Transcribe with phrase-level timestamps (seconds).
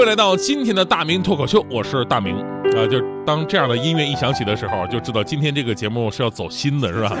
[0.00, 2.34] 位来到今天的大明脱口秀，我是大明。
[2.74, 7.14] 啊、就当这样的音乐一响起的时候，就知道今天这个节目是要走心的，是吧？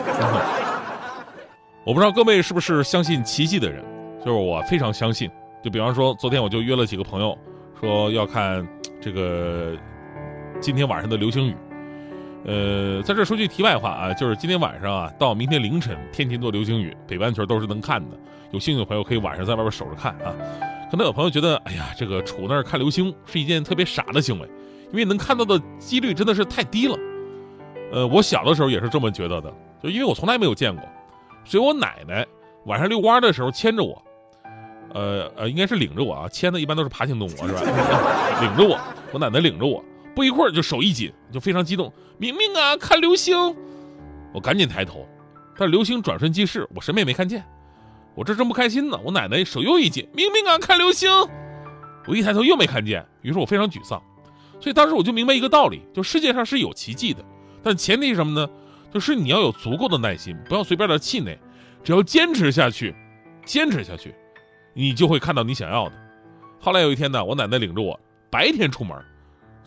[1.84, 3.84] 我不知道各位是不是相信奇迹的人，
[4.24, 5.30] 就是我非常相信。
[5.62, 7.36] 就比方说，昨天我就约了几个朋友，
[7.78, 8.66] 说要看
[8.98, 9.76] 这个
[10.58, 11.54] 今天晚上的流星雨。
[12.44, 18.16] 呃，在这说句题外话啊，就是今天晚上啊，到明天凌晨，天天做流星雨，北半球都是能看的。
[18.50, 20.34] 有兴趣的朋友可以晚上在外边守着看啊。
[20.90, 24.48] 可能有朋友觉得，哎呀，这个杵那儿看流星是一件特别傻的行为，
[24.90, 26.98] 因为能看到的几率真的是太低了。
[27.92, 29.52] 呃，我小的时候也是这么觉得的，
[29.82, 30.82] 就因为我从来没有见过，
[31.44, 32.26] 只有我奶奶
[32.64, 34.02] 晚上遛弯的时候牵着我，
[34.94, 37.60] 呃呃，应该是领着我啊，牵的一般都是爬行动物是吧？
[38.40, 38.78] 领着我，
[39.12, 43.36] 我奶奶领着我，不一会儿就手一紧，就非常激动，明明啊看流星，
[44.32, 45.06] 我赶紧抬头，
[45.56, 47.44] 但流星转瞬即逝，我什么也没看见。
[48.14, 51.10] 我这正不开心呢，我奶奶手又一紧，明明啊看流星，
[52.06, 54.02] 我一抬头又没看见，于是我非常沮丧。
[54.60, 57.24] 所以当时我就明白一个道理，就世界上是有奇迹的，
[57.62, 58.48] 但前提是什么呢？
[58.92, 61.38] 就是你要有足够的耐心，不要随便的气馁，
[61.84, 62.92] 只要坚持下去，
[63.44, 64.12] 坚持下去，
[64.74, 65.94] 你就会看到你想要的。
[66.58, 68.98] 后来有一天呢，我奶奶领着我白天出门，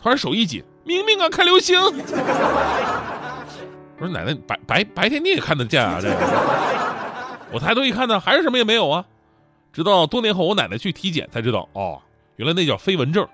[0.02, 1.80] 突然手一紧，明明啊看流星，
[3.96, 6.16] 我说奶奶白白白天你也看得见啊这个。
[7.52, 9.04] 我抬头一看呢，还是什么也没有啊。
[9.72, 12.00] 直到多年后，我奶奶去体检才知道，哦，
[12.36, 13.26] 原来那叫飞蚊症，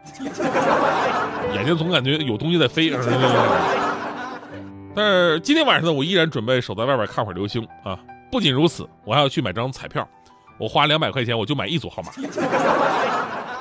[1.55, 2.91] 眼睛总感觉有东西在飞。
[4.95, 7.98] 但是今天晚上呢，我依然准备守在外边看会儿流星啊。
[8.30, 10.06] 不仅如此，我还要去买张彩票，
[10.58, 12.11] 我花两百块钱，我就买一组号码。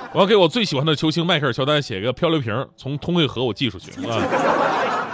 [0.14, 4.18] 我要给我最喜欢的球星迈克尔乔丹写个漂流瓶，从通惠河我寄出去 啊。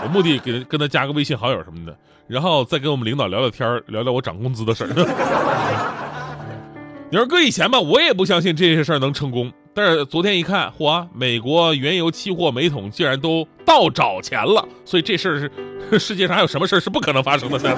[0.03, 1.97] 我目的给跟他加个微信好友什么的，
[2.28, 4.90] 然后再跟我们领导聊聊天聊聊我涨工资的事儿。
[7.09, 15.52] 你说搁以前吧，我也不相信这些事儿能成功，但是昨天一看，嚯，美国原油期货每桶竟然都倒找钱了，所以这事儿
[15.91, 17.75] 是世界上还有什么事儿是不可能发生的呢？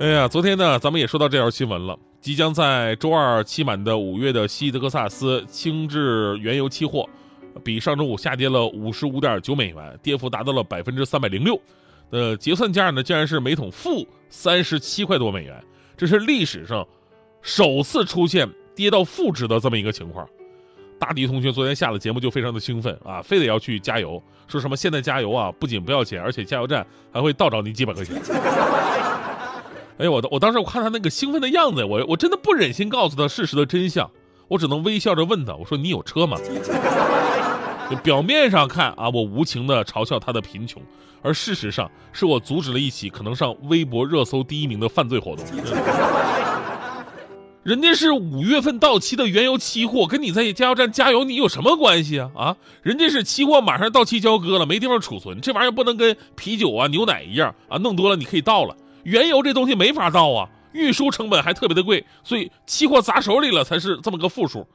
[0.00, 7.08] 哎呀，昨天呢，咱们也说到这条新闻了，即将在周二期满的五月的西德克萨斯轻质原油期货。
[7.62, 11.58] 比上周五下跌了五十五点九美元，跌幅达到了百分之三百零六。
[12.10, 15.62] 呃，结算价呢，竟然是每桶负三十七块多美元，
[15.96, 16.84] 这是历史上
[17.40, 20.28] 首次出现跌到负值的这么一个情况。
[20.98, 28.16] 大迪同学昨天下了节目就非常的兴奋啊，非得要去加油，说什么现在加油啊，不仅不要钱，而且加油站还会倒找你几百块钱。
[29.98, 34.10] 哎，我我当时我看他那个兴奋的样子，我我真的不忍心告诉他事实的真相，
[34.48, 36.36] 我只能微笑着问他，我说你有车吗？
[37.90, 40.82] 就表面上看啊，我无情的嘲笑他的贫穷，
[41.22, 45.44] 而事实上是我阻止了一起可能上微博热搜第一名的犯罪活动。
[47.62, 52.30] 人家是五月份到期的原油期货，跟你在加油站加油你有什么关系啊？
[52.34, 58.76] 啊，人家是期货马上到期交割了，没地方储存，这玩意儿不能跟啤酒啊、牛奶一样啊，弄多了你可以倒了。
[59.04, 64.66] 原油这东西没法造啊，运输成本还特别的贵，所以期货砸手里了才是这么个负数。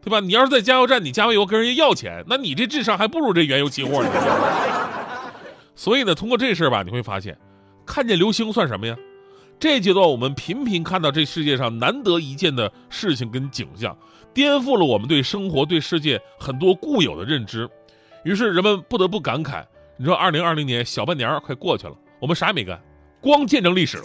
[0.00, 0.20] 对吧？
[0.20, 4.08] 你要是在加油站，你加完油跟人家要钱，那你这智商还不如这原油期货呢。
[5.74, 7.36] 所以呢，通过这事儿吧，你会发现，
[7.84, 8.96] 看见流星算什么呀？
[9.58, 13.94] 这阶段我们频频看到这世界上难得一见的事情跟景象，
[14.32, 17.68] 颠覆了我们对生活、对世界很多固有的认知。
[18.22, 19.64] 于是人们不得不感慨：
[19.96, 22.80] 你说，二零二零年小半年快过去了，我们啥也没干，
[23.20, 24.04] 光见证历史了，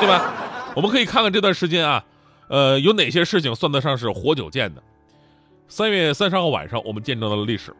[0.00, 0.72] 对吧？
[0.74, 2.04] 我们可以看看这段时间啊，
[2.48, 4.82] 呃，有哪些事情算得上是活久见的。
[5.68, 7.74] 三月三十号晚上，我们见证到了历史。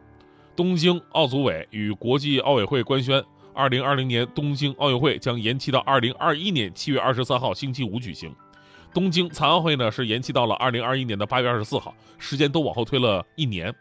[0.55, 8.31] 东京奥组委与国际奥委会官宣，二零二零年东京奥运会将延期到二零二一年七月二十三号星期五举行。
[8.93, 13.73] 东京残奥会呢是延期到了二零二一年的八月二十四号，时间都往后推了一年。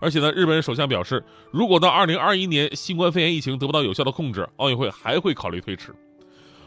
[0.00, 5.94] 而且呢，日本首相表示，如果到二零二一年新冠肺炎疫情得不到有效的控制，奥运会还会考虑推迟。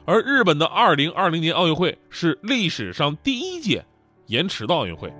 [0.09, 3.83] 而日本的二零二零年奥运会是历史上第一届
[4.27, 5.13] 延迟的奥运会。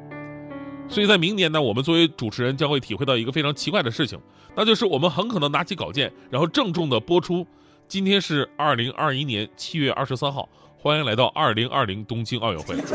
[0.87, 4.17] 所以在明年呢，我们作为主持人将会体会到一个非常奇怪的事情，
[4.55, 7.45] 那就是我们很可能拿起稿件，然后郑重的播出。
[7.89, 10.47] 今天是二零二一年七月二十三号，
[10.77, 12.77] 欢迎来到二零二零东京奥运会。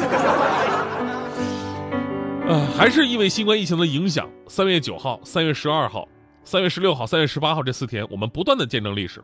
[2.48, 6.08] 呃，还是因为新冠疫情的影响，三月九号、三月十二号、
[6.42, 9.22] 三月十六号、三月十八号这四天，我们不断的见证历史。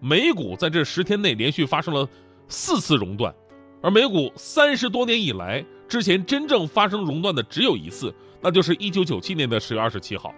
[0.00, 2.08] 美股在这十天内连续发生了
[2.48, 3.34] 四次熔断，
[3.82, 10.34] 而美股三十多年以来，之前真正发生熔断的只有一次，那就是一九九七年的十月二十七号，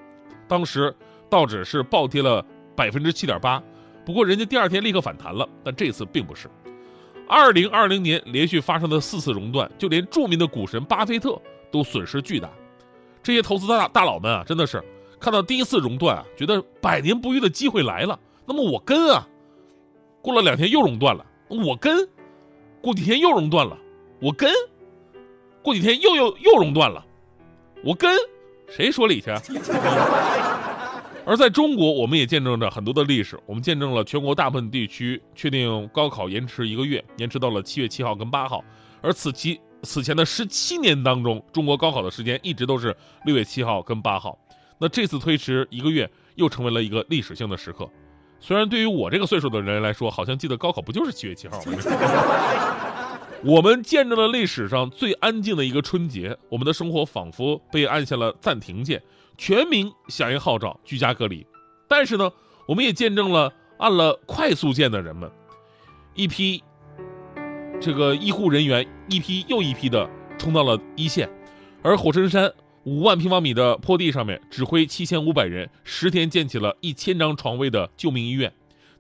[0.49, 0.95] 当时
[1.29, 3.63] 道指是暴跌了百分之七点八，
[4.05, 6.49] 不过人家第二天立刻反弹了，但这次并不是。
[7.29, 11.41] 二零二零年连续发生的四次熔断，就连著名的股神巴菲特
[11.71, 12.51] 都损失巨大。
[13.23, 14.83] 这些投资大大佬们啊，真的是
[15.21, 18.19] 看到第一次熔断啊，觉得百年不遇的机会来了。
[18.47, 19.29] 那么我跟啊，
[20.23, 22.09] 过了两天又熔断了，我跟，
[22.81, 23.77] 过几天又熔断了，
[24.21, 24.51] 我跟，
[25.63, 27.05] 过几天又又又熔断了，
[27.85, 28.15] 我跟，
[28.69, 29.31] 谁说理去？
[31.27, 33.39] 而在中国，我们也见证着很多的历史。
[33.47, 38.65] 我们见证了全国大部分地区确定高考延迟一个月，延迟到了七月七号跟八号。
[39.01, 44.37] 而此期此前的十七年当中，中国高考的时间一直都是六月七号跟八号。
[44.79, 47.89] 那这次推迟一个月，又成为了一个历史性的时刻。
[48.41, 51.73] 虽然对于我这个岁数的人来说，好像记得高考不就是七月七号吗？
[53.43, 59.03] 我们见证了历史上最安静的一个春节，我们的生活仿佛被按下了暂停键，
[59.39, 61.47] 全民响应号召，居家隔离。
[61.89, 62.31] 但是呢，
[62.67, 65.31] 我们也见证了按了快速键的人们，
[66.15, 66.63] 一批
[67.81, 70.09] 这个医护人员一批又一批的
[70.39, 71.29] 冲到了一线，
[71.83, 72.53] 而火神山
[72.85, 78.51] 五万平方米的坡地上面，指挥七千五百人十天建起了一千张床位的救命医院。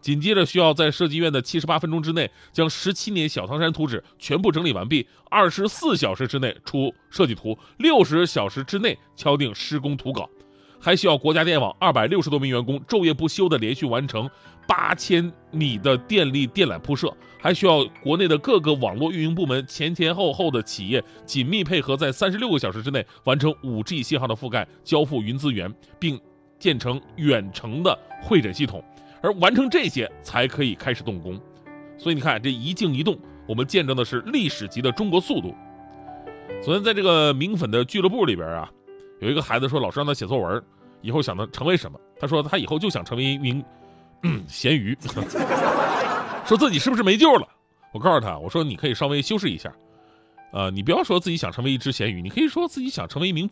[0.03, 10.29] 紧接着需要在设计院的七十八分钟之内，将十七年小汤山图纸全部整理完毕；二十四小时之内出设计图，六十小时之内敲定施工图稿，
[10.81, 14.29] 还需要国家电网二百六十多名员工昼夜不休的连续完成
[14.67, 26.19] 八千米的电力电缆铺设，还需要国内的各个网络运营部门前前后后的企业紧密配合，在三十六个小时之内完成五 G 信号的覆盖、交付云资源，并
[26.59, 28.83] 建成远程的会诊系统。
[29.23, 31.39] 而完成这些才可以开始动工，
[31.99, 35.55] 所以你看这一静一动，我们见证的是历史级的中国速度。
[36.63, 38.71] 昨天在这个明粉的俱乐部里边啊，
[39.21, 40.63] 有一个孩子说老师让他写作文，
[41.03, 41.99] 以后想的成为什么？
[42.19, 43.65] 他说他以后就想成为一名
[44.47, 44.97] 咸鱼，
[46.45, 47.47] 说自己是不是没救了？
[47.93, 49.73] 我告诉他，我说你可以稍微修饰一下，
[50.53, 53.49] 呃，你不要说自己想成为一只咸鱼，你可以说自己想成为一名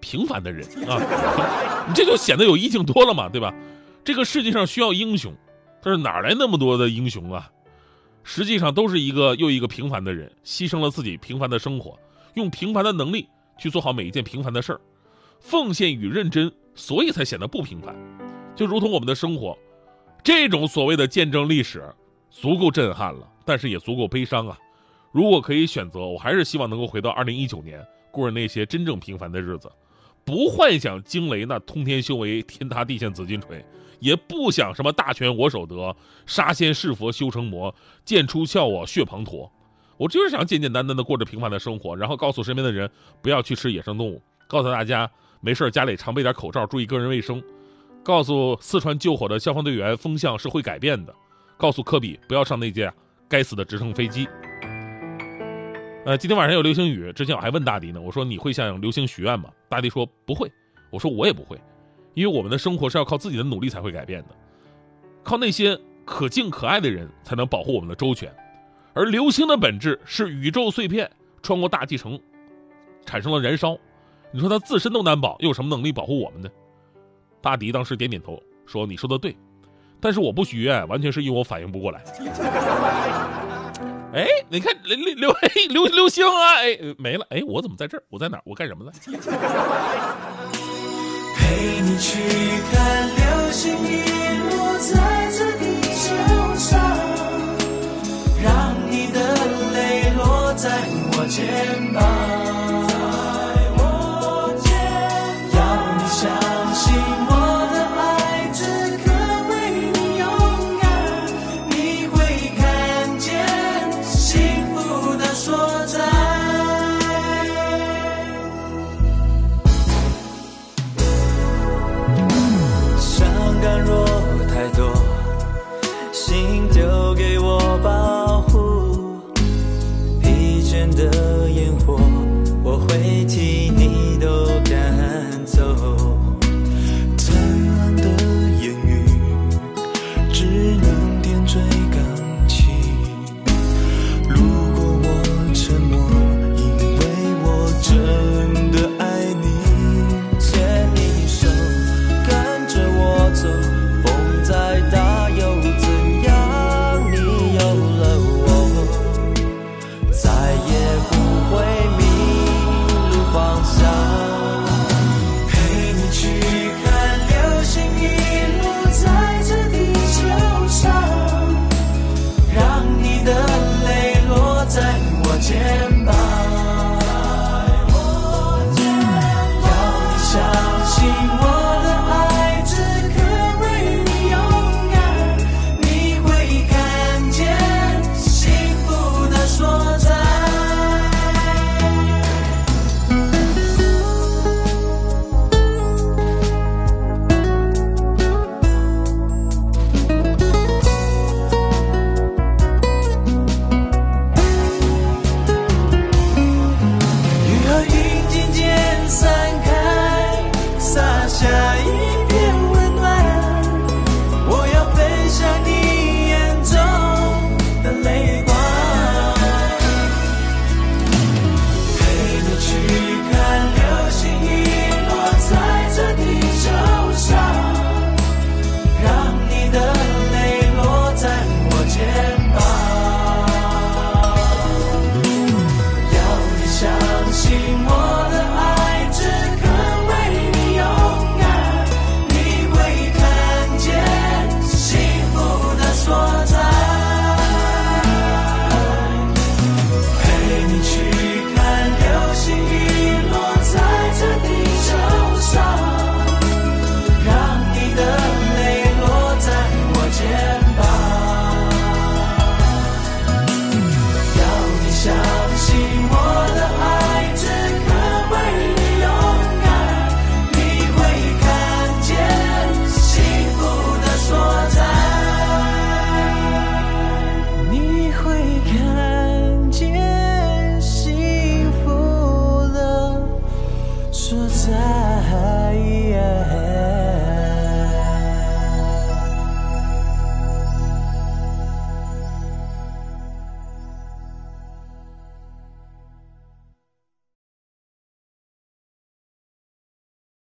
[0.00, 3.54] 平凡的人啊，你这就显得有意境多了嘛，对吧？
[4.02, 5.34] 这个世界上需要英雄，
[5.82, 7.50] 但是哪来那么多的英雄啊？
[8.22, 11.98] 实际上都是一个又一个平凡的人，牺牲了自己平凡的生活，
[12.34, 13.28] 用平凡的能力
[13.58, 14.80] 去做好每一件平凡的事儿，
[15.40, 17.96] 奉献与认真，所以才显得不平凡。
[18.54, 19.58] 就如同我们的生活，
[20.22, 21.82] 这种所谓的见证历史，
[22.30, 24.56] 足够震撼了，但是也足够悲伤啊。
[25.10, 29.68] 如果可以选择，我还是希望能够回到二零一九年，过着那些真正平凡的日子。
[30.24, 33.64] 不幻想惊雷那通天修为天塌地陷紫金锤，
[33.98, 35.96] 也不想什么大权我手得，
[36.26, 39.50] 杀仙弑佛修成魔，剑出鞘我血滂沱。
[39.96, 42.88] 我就是想简简单单的过着平凡的生活，然后告诉身边的人
[43.22, 45.10] 不要去吃野生动物，告诉大家
[45.40, 47.42] 没事家里常备点口罩，注意个人卫生，
[48.02, 51.14] 告诉四川救火的消防队员风向是会改变的，
[51.56, 52.92] 告诉科比不要上那架
[53.26, 54.28] 该死的直升飞机。
[56.04, 59.50] 呃，今天晚上有流星雨，之前我还问大迪呢，我说你会向流星许愿吗？
[59.68, 60.50] 大迪说不会，
[60.90, 61.58] 我说我也不会，
[62.12, 64.28] 因为我们的生活是要靠自己的努力才会改变的，
[65.22, 68.30] 靠那些可敬可爱的人才能保护我们的周全，
[68.92, 71.10] 而流星的本质是宇宙碎片
[71.42, 72.18] 穿过大气层，
[73.06, 73.78] 产生了燃烧，
[74.32, 76.48] 你说他自身都难保，又有什么能力保护我们呢？
[77.40, 79.36] 大迪当时点点头说你说的对，
[79.98, 82.02] 但是我不许愿，完全是因为我反应不过来。
[84.12, 85.34] 哎，你看流流流
[85.68, 86.54] 流流星啊！
[86.58, 87.24] 哎，没了！
[87.30, 88.02] 哎，我怎么在这儿？
[88.10, 88.42] 我在哪儿？
[88.44, 88.92] 我干什么呢？
[91.36, 92.18] 陪你去
[92.72, 94.02] 看流星雨